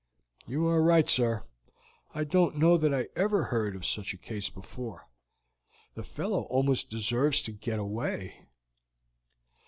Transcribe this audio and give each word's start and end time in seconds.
"You 0.47 0.65
are 0.65 0.81
right, 0.81 1.07
sir; 1.07 1.43
I 2.11 2.23
don't 2.23 2.57
know 2.57 2.75
that 2.75 2.91
I 2.91 3.09
ever 3.15 3.43
heard 3.43 3.75
of 3.75 3.85
such 3.85 4.15
a 4.15 4.17
case 4.17 4.49
before. 4.49 5.07
The 5.93 6.01
fellow 6.01 6.45
almost 6.45 6.89
deserves 6.89 7.39
to 7.43 7.51
get 7.51 7.77
away." 7.77 8.47